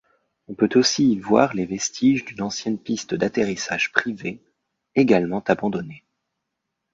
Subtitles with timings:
[0.47, 4.41] On peut aussi y voir les vestiges d'une ancienne piste d'atterrissage privée,
[4.95, 6.03] également abandonnée.